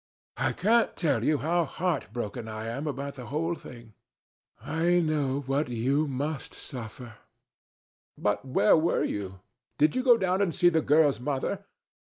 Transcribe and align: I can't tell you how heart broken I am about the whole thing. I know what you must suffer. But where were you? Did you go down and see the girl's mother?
I 0.37 0.53
can't 0.53 0.95
tell 0.95 1.23
you 1.23 1.37
how 1.37 1.63
heart 1.63 2.11
broken 2.11 2.47
I 2.47 2.65
am 2.65 2.87
about 2.87 3.13
the 3.13 3.27
whole 3.27 3.53
thing. 3.53 3.93
I 4.59 4.99
know 4.99 5.41
what 5.41 5.69
you 5.69 6.07
must 6.07 6.55
suffer. 6.55 7.17
But 8.17 8.43
where 8.43 8.75
were 8.75 9.03
you? 9.03 9.41
Did 9.77 9.95
you 9.95 10.01
go 10.01 10.17
down 10.17 10.41
and 10.41 10.55
see 10.55 10.69
the 10.69 10.81
girl's 10.81 11.19
mother? 11.19 11.65